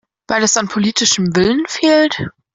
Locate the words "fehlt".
1.67-2.19